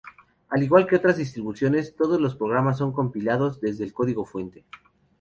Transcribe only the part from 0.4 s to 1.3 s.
Al igual que otras